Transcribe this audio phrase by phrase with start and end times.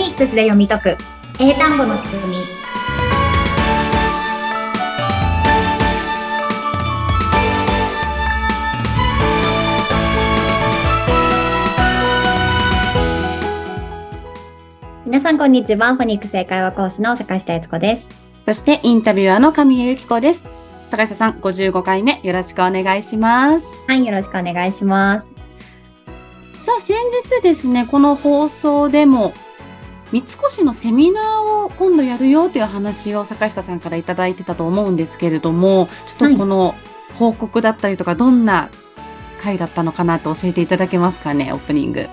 [0.00, 0.96] ニックスで読み解く。
[1.38, 2.36] 英単語の仕組み。
[15.04, 15.94] 皆さんこんにちは。
[15.94, 18.08] フォニックス英会話講師の坂下悦子です。
[18.46, 20.46] そしてインタビュアーの神谷由紀子です。
[20.88, 23.66] 坂下さん、55回目よろしくお願いします。
[23.86, 25.30] はいよろしくお願いします。
[26.60, 26.96] さあ、先
[27.38, 29.34] 日ですね、この放送でも、
[30.12, 36.74] 三越のセミナーを今度やるよという話を坂下さんからいただいてたと思うんですけれども、ちょっとこの
[37.14, 38.70] 報告だったりとか、どんな
[39.40, 42.08] 回だったのかなと教えていただけますかね、オープニング。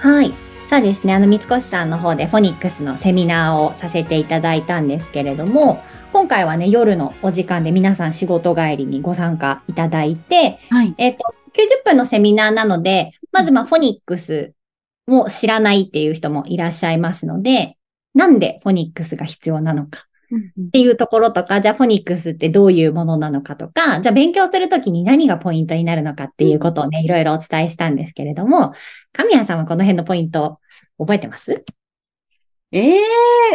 [0.00, 0.32] はい。
[0.68, 1.14] そうですね。
[1.14, 5.82] あの、三越さんの方でフォニックスのセミナーをさせていただいたんですけれども、
[6.12, 10.94] 今回はね、夜のお時間で皆さん仕事帰りにご参加いただいて、はい。
[10.98, 14.52] えっ、と、90分のセミナーなので、まずまあ、フォニックス
[15.06, 17.76] を知らないっていう人もいらっしゃいますので、
[18.14, 20.06] なんでフォニックスが必要なのか
[20.66, 28.72] っていうところとか、じゃあフォニックスってどういうものなのかとか、じゃあ勉強するときに何がポイントになるのかっていうことをね、いろいろお伝えしたんですけれども、
[29.12, 30.58] 神谷さんはこの辺のポイント
[30.98, 31.64] 覚えてます？
[32.72, 33.00] ええ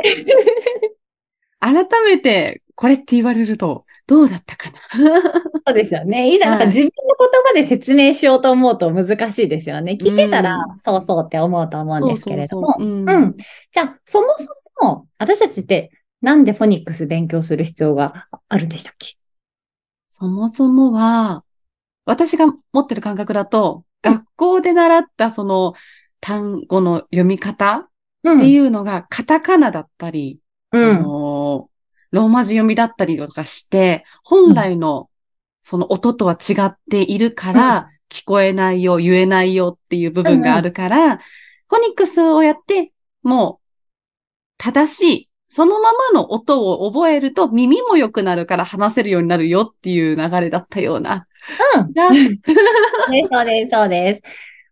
[1.59, 5.31] 改めて、これって言われると、どうだったかな？
[5.67, 6.33] そうですよね。
[6.33, 9.97] いざなんかはい自分の言葉で説明しようと思うと難しいですよね。
[9.99, 12.73] 聞いてたらうそうそうって思うと思うんですけれども。
[12.77, 13.35] そうんうん。
[13.71, 14.53] じゃあ、そもそ
[14.85, 19.15] も私たちってなんでフォニックス勉強する必要があるんでしたっけ？
[20.09, 21.43] そもそもは、
[22.05, 25.73] 私が持ってる感覚だと、学校で習ったその
[26.19, 27.87] 単語の読み方
[28.23, 30.39] うっていうのがカタカナだったり、
[30.71, 31.01] あうん。
[31.03, 31.09] の
[32.11, 35.09] ローマ字読みだったりとかして、本来の
[35.61, 42.91] その音とは違っているから、聞こえないよ、言えないよっていう部分があるから、フォニックスをやって、
[43.23, 43.67] もう、
[44.57, 51.27] 正しい、そのままの音を覚えると耳も良くなるから話せるようになるよっていう流れだったような。
[51.75, 51.93] うん。
[51.93, 52.15] がそう
[53.11, 54.21] です、 そうです、そうです。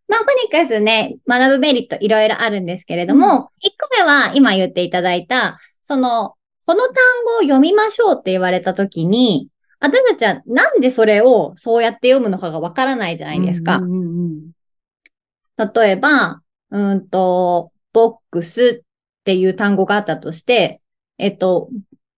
[0.07, 6.35] まあ、フォニックスね、学ぶメリットいろいろあるんですけれども、一、個目は今言っていただいた、その、
[6.69, 6.93] この単
[7.25, 9.47] 語を読みましょうって言われたときに、
[9.79, 13.77] 私たちはなんでそれをそうやって読むのかがわからないじゃないですか。
[13.77, 14.51] うんうんうん
[15.57, 20.79] 例えば、うーんと、ボックスっていう単語があったとして、
[21.17, 21.69] えっと、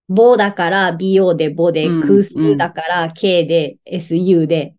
[0.10, 4.76] ボだから BO でボで、うんクスだから K で SU で、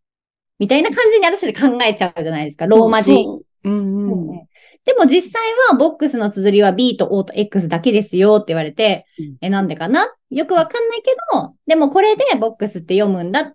[0.58, 2.66] みたいな感じに私たち考えちゃうじゃないですか。
[2.66, 3.14] ローマ字。
[3.14, 4.48] そうそううんうん。
[4.84, 10.12] でも実際はボックスの綴りは B と O と X だけですよって言われて、うんえ、なんでかな？
[10.30, 13.52] よくわかんないけど、でもこれでボックスって読むんだっ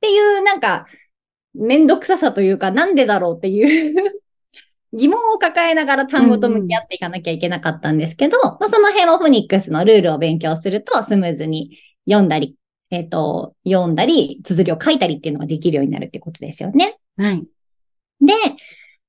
[0.00, 0.86] ていう、なんか、
[1.54, 4.20] めんどくささというか、なんでだろうっていう
[4.92, 12.56] 疑問を抱えながら単語と向き合っていかなきゃいけなかったんですけど、まあ、その辺をフォニックスのルールを勉強するとスムーズに読んだり、
[12.90, 16.98] えっ、と、読んだり、綴りを書いたりっていうのができるようになるってことですよね。
[17.16, 17.44] はい。
[18.20, 18.32] で、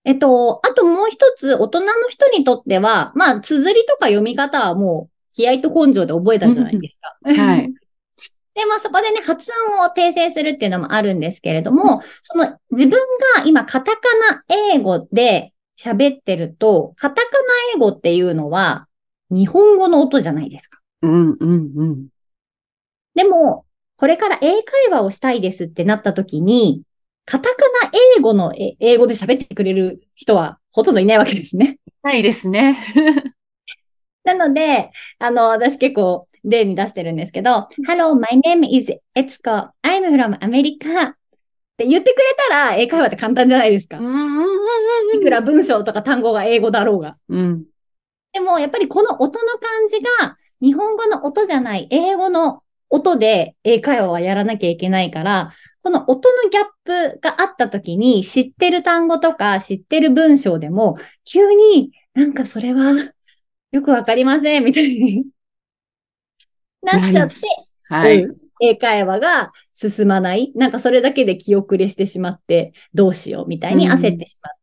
[0.08, 6.96] えっと、あともう一つ、大人の人にとっては、まあ、綴りとか読み方はもう、気合と根性で覚えたじゃないです
[7.36, 7.44] か。
[7.44, 7.74] はい。
[8.56, 12.98] で、まあ、そこでね、発音を訂正するっていうのもあるんですけれども、その、自分
[13.36, 14.02] が今、カタカ
[14.32, 17.38] ナ英語で喋ってると、カタカナ
[17.76, 18.88] 英語っていうのは、
[19.30, 20.80] 日本語の音じゃないですか。
[21.02, 22.08] うんうんうん。
[23.14, 23.66] でも、
[23.98, 26.84] これから英会話をしたいですってなった時に、
[27.30, 31.78] カタカナ英語のえ英語で喋ってくれる人はほとんどいないわけですね。
[32.02, 32.78] ないですね。
[34.24, 39.70] なので、あの、私結構例に出してるんですけど、Hello, my name is Etsuko.
[39.84, 41.10] I'm from America.
[41.10, 41.14] っ
[41.76, 47.18] て言ってくれたら英会話って簡単じゃないですかいくら文章とか単語が英語だろうが。
[47.28, 47.66] うん。
[48.32, 55.52] でも、やっぱりこの音の感じが日本語の音じゃない英語の音で英会話はやらなきゃいけないから、
[55.88, 56.66] この音のギャッ
[57.14, 62.92] プがあった時に知ってる単語とか知ってる文章でも急になんかそれは
[63.72, 65.28] よくわかりませんみたいに
[66.82, 67.36] なっちゃって、
[67.86, 68.24] はい。
[68.24, 70.52] うん英会話が進まない。
[70.56, 74.60] なんかそれだけで気遅れしてしまってどうしようみたいに焦ってしまって、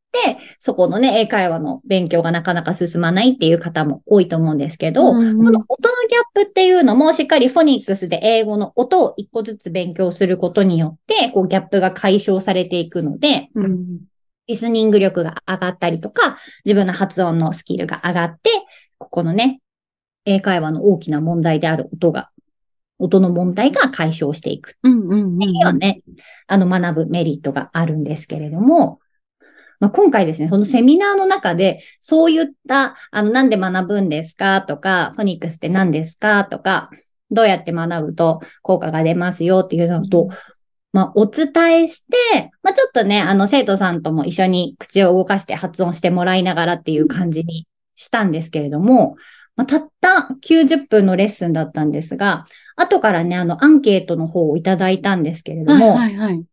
[0.58, 5.38] そこのね、英会話の勉強がなかなか進まないっていう方も多いと思うんですけど、うんうん。
[5.38, 14.00] この音のギャップっていうのもしっかりフォニックスで英語の音を一個ずつ勉強することによって、こうギャップが解消されていくので、うん。
[14.46, 18.50] リスニング力が上がったりとか、自分の発音のスキルが上がって、
[18.98, 19.60] ここのね、
[20.26, 22.30] 英会話の大きな問題である音が、
[22.98, 26.02] 音の問題が解消していくうんうんうんっていうのはね、
[26.46, 29.00] あの学ぶメリットがあるんですけれども、
[29.80, 34.62] まあ、今回ですね、そのセミナーの中で、そういった、あの、なんで学ぶんですか？
[34.62, 36.44] とか、フォニックスって何ですか？
[36.44, 36.90] とか、
[37.30, 40.28] どうやって学ぶと効果が出ますよっていうのと、
[40.92, 47.66] まあ、お伝えして、まあ、ちょっとね、あの、生徒さんとも一緒に口を動かして発音してもらいながらっていう感じに
[47.96, 49.16] したんですけれども、
[49.56, 52.44] まあ、たった90分のレッスンだったんですが、
[52.76, 56.44] 後からね、あの、アンケートの方をいただいたんですけれどはいも、はいはい。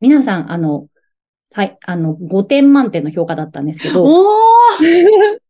[0.00, 0.86] 皆さん、あの、
[1.52, 5.38] はい、あの、5点満点の評価だったんですけど、おー。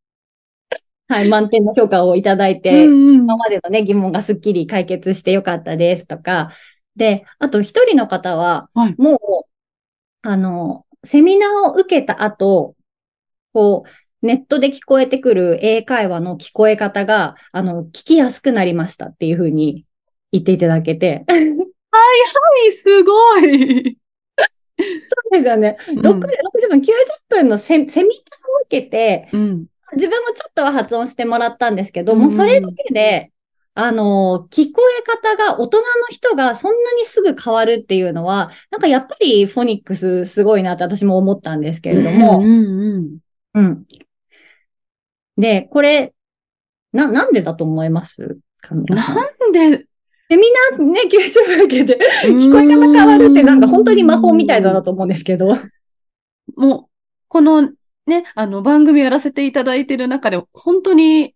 [1.08, 3.14] はい、満点の評価をいただいて、うんうん。
[3.16, 6.50] 今までのね、疑問がすっきり解決してよかったですとか、
[6.96, 8.94] で、あと一人の方は、はい。
[8.98, 12.74] もう、あの、セミナーを受けた後、
[13.52, 19.84] こう、ネットで聞こえてくる英会話の聞こえ方が、あの、聞きやすくなりましたっていうふうに
[20.32, 21.24] 言っていただけて。
[21.28, 21.36] は
[22.66, 23.98] い、すごい。
[25.34, 25.76] ですよね。
[25.88, 26.84] うん6 60分、90
[27.28, 28.04] 分のセセミナーを
[28.66, 29.66] 受けて、うん。
[29.92, 33.32] 自分もちょっとは発音してもらったんですけど、うんもうそれだけで、
[33.74, 43.84] あの、聞こえ方が大人の人がそんなにすぐ変わるっていうのは、なんかやっぱりフォニックスすごいなって私も思ったんですけれども、うん。
[45.36, 46.14] で、これ、
[46.92, 48.38] な、なんでだと思います？
[48.70, 49.86] なんで、
[50.30, 50.42] セミ
[50.72, 55.56] ナーね、90分受けて、聞こえ方変わるってなんか本当に魔法みたいだなと思うんですけど。
[56.56, 56.86] もう、
[57.28, 57.70] この
[58.06, 61.34] ね、あの、番組やらせていただいている中で、本当に、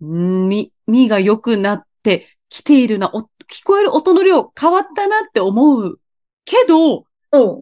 [0.00, 6.00] うん、み、みが良くなってきているな、お聞こえる音の量変わったなって思う
[6.44, 7.42] けど、うん。
[7.42, 7.60] 90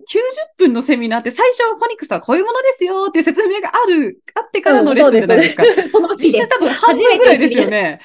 [0.56, 5.62] 分のセミナーって最初フォニックスはこういうものですよって説明がある、あってからのレッスンじゃないですか。
[5.62, 5.88] そうです。
[5.92, 6.28] そのうち。
[6.28, 8.00] 実際多分半分ぐらいですよね。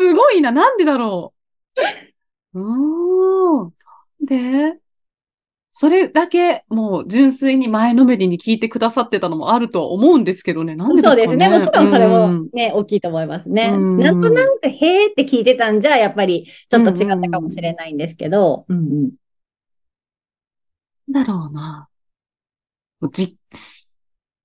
[0.00, 1.34] すごいな、なんでだろ
[2.54, 2.60] う。
[2.60, 3.74] うーん。
[4.24, 4.78] で、
[5.72, 10.74] それだけもう純粋に前のめりに聞いてくださってたのもあるとは思うんですけどね。
[10.74, 11.16] なんでですかね。
[11.16, 11.58] そうですね。
[11.58, 13.70] もちろんそれうもんね、大きいと思いますね。
[13.72, 19.12] うんなんとなく、へーって聞いてたんじゃ、やっぱりちょっと違ったかもしれないんですけど、うんうん
[21.12, 21.88] だろうな。
[23.10, 23.36] 実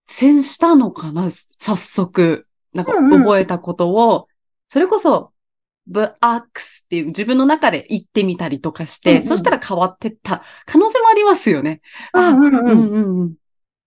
[0.07, 2.47] 践したのかな早速。
[2.73, 4.27] なんかうんうん覚えたことを、
[4.67, 5.31] それこそ、
[5.87, 11.81] ブアックスっていう自分の中で言ってみたりとかして、うんうんそしたら変わってった可能性もありますよね。
[12.13, 13.33] うんうんうんうんうんうん。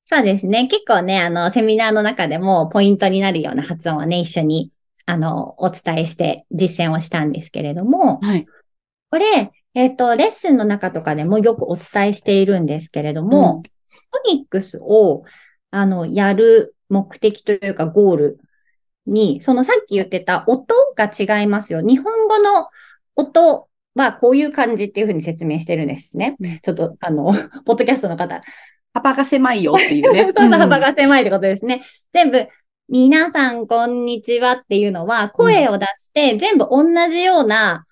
[0.06, 0.68] そうですね。
[0.68, 4.72] 結構ね、あの、セミナーの中でもポイントになるような発音をね、一緒に、
[5.06, 8.46] あの、お伝えして実践をしたんですけれども、はい。
[9.10, 13.62] これ、えっ、と、レッスンの中とかでもよくお伝えしているんですけれども、
[14.26, 15.24] フォニックスを、
[15.70, 18.40] あの、やる目的というかゴール
[19.08, 21.80] に、そのさっき言ってた音が違いますよ。
[21.80, 22.68] 日本語の
[23.16, 26.36] 音はこういう感じっていうふうに説明してるんですね。
[26.40, 27.32] うんちょっと、あの、
[27.64, 28.42] ポッドキャストの方、
[28.94, 30.22] 幅が狭いよっていうね。
[30.24, 31.82] そうそう、幅が狭いってことですね。
[32.12, 32.46] 全部、
[32.88, 37.84] 皆さん、こんにちはっていうのは、声を出して、全部同じような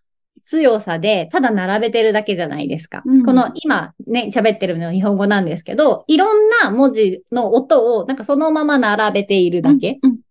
[0.43, 3.03] 強さで、ただ並べてるだけじゃないですか。
[3.05, 9.99] うんこの、今ね、喋ってるのは日本語なんですけど、いろんな文字の音を、なんかそのまま並べているだけ。
[10.03, 10.26] うんうん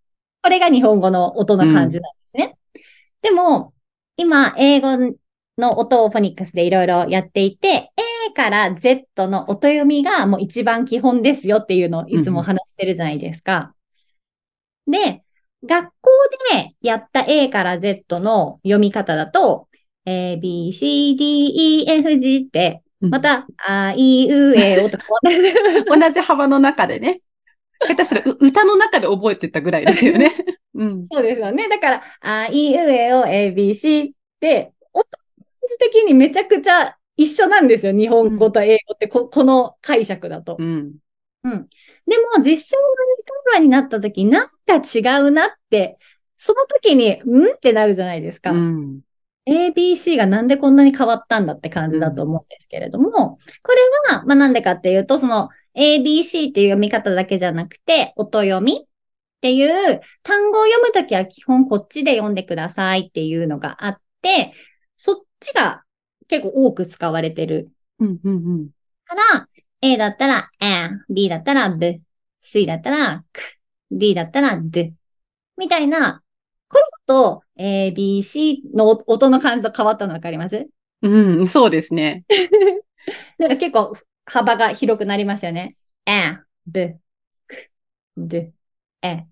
[0.45, 2.55] これが日本語の音の感じなんですね。
[3.23, 3.73] でも、
[4.15, 4.95] 今、英語
[5.57, 7.91] の音をフォニックスでいろいろやっていて、
[8.29, 13.73] A から Z の音読みがもう一番基本ですよっていうのをいつも話してるじゃないですか。
[14.85, 15.23] で、
[15.65, 16.11] 学校
[16.53, 19.67] でやった A から Z の読み方だと、
[20.05, 25.05] A, B, C, D, E, F, G って、うんまた、あいうえおとか。
[25.89, 27.21] 同じ幅の中でね。
[27.87, 30.31] 下手したらう歌の中で覚えてたぐらいですよね。
[30.73, 31.05] うん。
[31.05, 31.69] そうですよね。
[31.69, 35.05] だから、あいうえお A, B, C って、音
[35.79, 37.93] 的にめちゃくちゃ一緒なんですよ。
[37.93, 40.57] 日本語と英語ってこ、この解釈だと。
[40.59, 40.95] うん。
[42.07, 42.87] でも、実際の
[43.19, 43.23] 英
[43.53, 45.97] 会話になった時、なんか違うなって、
[46.37, 48.51] その時に、んってなるじゃないですか。
[48.51, 49.01] うん。
[49.47, 58.87] ABC がなんでこんなに変わったんだって感じだと思うんですけれども、これは、まあなんでかっていうと、その ABC っていう読み方だけじゃなくて、音読みっ
[59.41, 64.53] ていう単語を読むときは基本こっちで読んでくださいっていうのがあって、
[64.97, 65.83] そっちが
[66.27, 68.19] 結構多く使われてるうん。
[68.23, 68.69] うん。
[69.05, 69.47] から、
[69.81, 72.01] A だったら A、B だったら B、
[72.39, 73.41] C だったら K、
[73.91, 74.93] D だったら D
[75.57, 76.21] みたいな、
[76.67, 80.67] これと A、B、C の音の感じと変わったのわかります？
[81.01, 81.39] うん。
[81.39, 81.47] うん。
[81.47, 82.25] そうですね。
[83.37, 85.75] なんか結構幅が広くなりましたよね。
[86.05, 86.95] A、B、
[87.47, 87.69] K、
[88.17, 88.53] D、
[89.01, 89.27] A。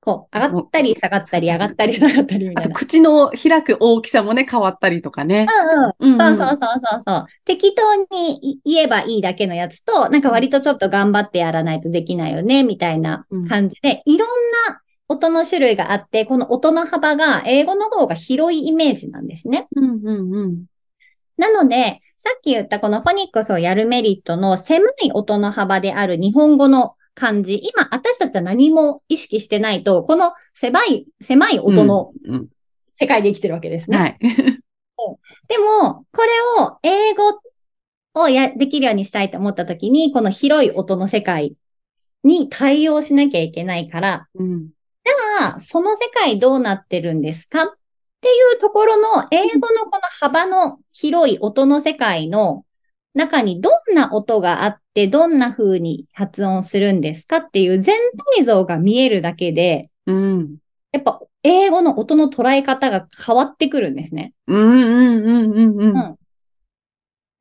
[0.00, 2.70] こう、上がったり下がったり、上がったり 下がったりみたいな。
[2.70, 5.48] あと、口の開く大きさもね、変わったりとかね。
[5.98, 6.16] うんうん。
[6.16, 7.26] そうそうそうそうそう。
[7.44, 14.28] 適当に言えばいいだけのやつと、なんか割とちょっと頑張ってやらないとできないよね、みたいな感じで、いろん
[14.68, 19.66] な音の種類があって、この音の幅が英語の方が広いイメージなんですね。
[19.74, 20.64] うんうんうん。
[21.36, 27.60] なので、さっき言ったこのフォニックスをやるメリットの狭い音の幅である日本語の感じ。
[27.62, 32.12] 今、私たちは何も意識してないと、この狭い、狭い音の
[32.94, 33.96] 世界で生きてるわけですね。
[33.96, 34.18] はい。
[35.48, 36.28] でも、これ
[36.62, 37.40] を英語
[38.14, 41.54] をや、できるようにしたいと思ったときに、この広い音の世界
[42.24, 47.64] に対応しなきゃいけないから、うん、じゃあ、その世界どうなってるんですか？
[47.64, 47.66] っ
[48.26, 52.64] ていうところの英語のこの幅の広い音の世界の
[53.14, 57.96] 中にどんな音があって、どんな風に発音するんですかっていう全
[58.36, 60.56] 体像が見えるだけで、うん。
[60.90, 64.32] やっぱ英語の音の捉え方が変わってくるんですね。
[64.48, 66.16] うんうんうんうんうん。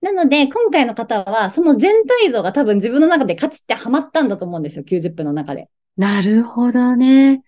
[0.02, 5.68] なので、今回の方は、その全体像が多分自分の中でカチってハマったんだと思うんですよ、90分の中で。
[5.98, 7.42] なるほどね。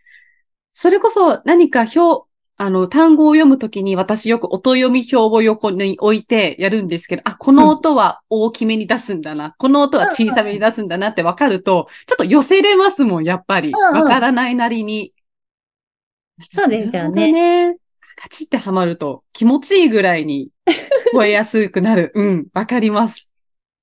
[0.73, 2.26] それこそ何か表、
[2.59, 13.69] あの、単語を読むときに私よく音読み表を横に置いてやるんですけど、あ、この音は大きめに出すんだな、この音は小さめに出すんだなってわかると、ちょっと寄せれますもん、やっぱり。
[13.69, 15.13] うんうんわからないなりに。
[16.49, 17.31] そうですよね。
[17.31, 17.77] ね。
[18.15, 20.73] カチってはまると気持ちいいぐらいに聞
[21.13, 22.11] こえやすくなる。
[22.15, 23.29] うん、わかります。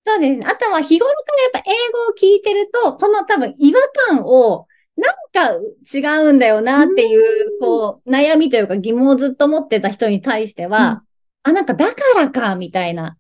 [0.07, 0.47] そうですね。
[0.47, 5.59] あとは日頃からやっぱ英語を聞いてると、この多分違和感をなんか
[5.93, 11.03] 違うんだよなっていう、こう、悩みというか疑問をずっと持ってた人に対しては、
[11.43, 13.17] あ、なんかだからか、みたいな、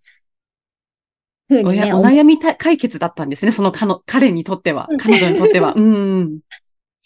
[1.48, 3.52] ふうにね、お悩みた解決だったんですね。
[3.52, 3.72] その
[4.06, 5.74] 彼にとってはうん、彼女にとっては。
[5.76, 6.40] うん。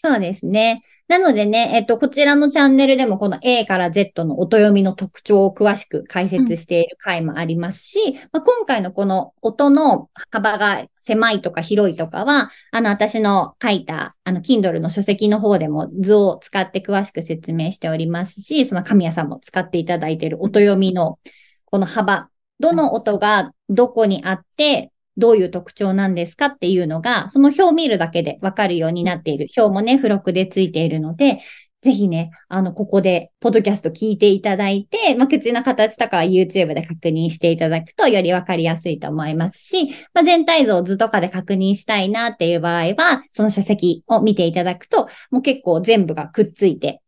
[0.01, 0.81] そうですね。
[1.09, 21.19] なのでね、えっと、こちらのチャンネルでもこの A から Z の音読みの特徴を詳しく解説している回もありますし、まあ、今回のこの音の幅が狭いとか広いとかは、あの、私の書いた、あの、Kindle の書籍の方でも図を使って詳しく説明しておりますし、その神谷さんも使っていただいている音読みの
[21.65, 22.29] この幅、
[22.61, 29.47] どの音がどこにあって、どういう特徴なんですかっていうのが、その表を見るだけでわかるようになっている。
[29.55, 31.39] 表もね、付録でついているので、
[31.81, 47.01] ぜひね、あの、ここで、ポッドキャスト聞いていただいて、まあ、口の形とかは YouTube で確認していただくと、よりわかりやすいと思いますし、まあ、全体像図とかで確認したいなっていう場合は、その書籍を見ていただくと、もう結構全部がくっついて、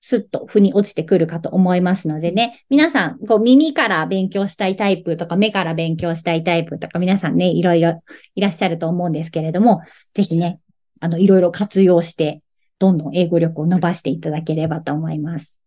[0.00, 8.02] すっと腑に落ちてくるかと思いますのでね、皆さん、こう耳から勉強したいタイプとか目から勉強したいタイプとか皆さんね、いろいろ
[8.34, 9.82] いらっしゃると思うんですけれども、
[10.14, 10.60] ぜひね、
[11.00, 12.42] あの、いろいろ活用して、
[12.78, 15.57] どんどん英語力を伸ばしていただければと思います。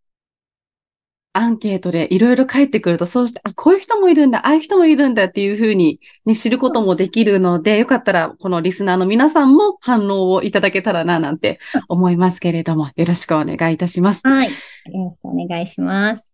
[1.34, 14.28] アンケートでいろいろ返ってくると、そうして、あ、こういう人もいるんだ、ああいう人もいるんだっていうふうに、ね、知ることもできるので、よかったら、このリスナーの皆さんも反応をいただけたらな、なんて思いますけれども、よろしくお願いいたします。
[14.28, 14.50] はい。
[14.50, 14.54] よ
[14.94, 16.28] ろしくお願いします。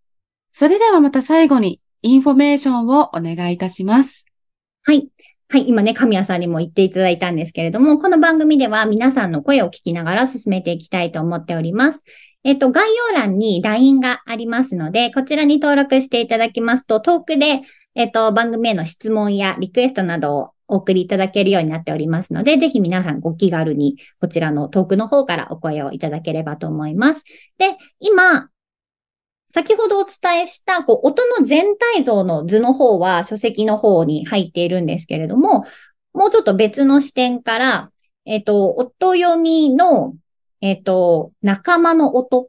[0.52, 4.26] それではまた最後に、インフォメーションをお願いいたします。
[4.84, 5.10] はい。
[5.50, 5.70] はい。
[5.70, 12.04] 今ね、神谷さんにも言っていただいたんですけれども、この番組では皆さんの声を聞きながら進めていきたいと思っております。
[12.48, 17.64] えっと、概要欄に LINE がありますので、こちらに登録していただきますと、トークで、
[17.94, 27.26] えっと、番組への質問やリクエストなどをお送りいただけるようになっておりますので、ぜひ皆さんご気軽にこちらのトークの方からお声をいただければと思います。
[27.58, 28.48] で、今、
[29.50, 35.66] 先ほどお伝えした、こう、音の全体像の図の方は書籍の方に入っているんですけれども、
[36.14, 37.92] もうちょっと別の視点から、
[38.24, 40.14] えっと、音読みの、
[40.62, 42.48] えっと、仲間の音っ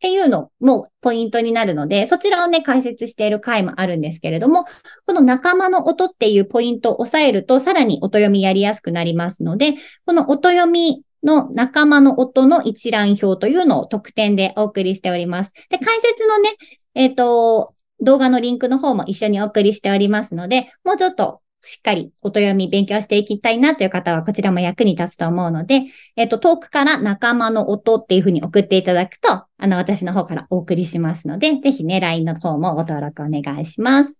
[0.00, 4.64] ていうのもポイントになるので、そちらをね、解説している回もあるんですけれども、
[5.06, 9.74] この仲間の音っていうポイントを押さえると、さらに音読みやりやすくなりますので、
[10.06, 15.52] この音読みの仲間の音の一覧表というのを特典でお送りしております。
[15.68, 16.56] で、解説のね、
[16.94, 25.84] えっ、と、動画のリンクの方も一緒にお送りしておりますので、もうちょっとしっかり音読み勉強していきたいなという方はこちらも役に立つと思うので、
[26.16, 34.10] えっ、と、遠くから仲間の音っていうふうに送っていただくと、あの、私の方からお送りしますので、ぜひね、LINE の方もご登録お願いします。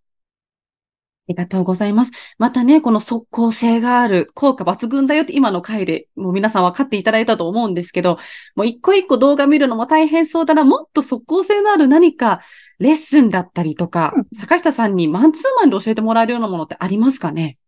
[1.31, 2.11] ありがとうございます。
[2.39, 8.19] またね、この即効性がある、効果抜群だよって今の回でもう皆さん分かっていただいたと思うんですけど、
[8.57, 12.41] もう一個一個動画見るのも大変そうだな、もっと即効性のある何か
[12.81, 14.27] レッスンだったりとか、うん。
[14.37, 17.59] 坂下さんにマンツーマンで教えてもらえるようなものってありますかね？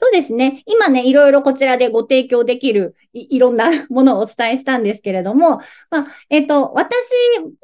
[0.00, 0.62] そうですね。
[0.66, 7.04] 今ね、いろいろこちらでご提供できるいろんな ものをお伝えしたんですけれども、まあ、えっ、と、私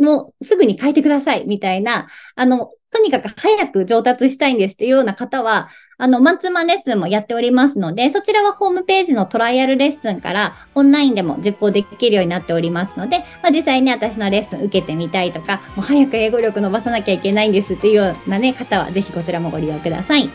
[0.01, 20.25] もすぐに書いてくださいみたいな、あの、とにかく早く上達したいんですっていうような方は、あの、マンツーマンレッスンもやっておりますので、そちらはホームページのトライアルレッスンからオンラインでも実行できるようになっておりますので、まあ、実際に私のレッスン受けてみたいとか、もう早く英語力伸ばさなきゃいけないんですっていうようなね、方は、ぜひこちらもご利用ください。
[20.25, 20.31] よ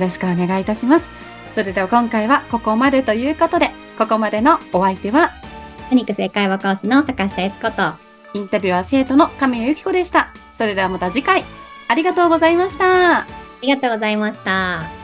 [0.00, 1.23] ろしくお願いいたします。
[1.54, 5.32] それでは今回はここまでということで、ここまでのお相手は、
[5.88, 7.92] フニックス会話コースの高下悦子と、
[8.34, 10.32] インタビュアー生徒の神谷由紀子でした。
[10.52, 11.44] それではまた次回、
[11.86, 13.18] ありがとうございました。
[13.18, 13.26] あ
[13.62, 15.03] りがとうございました。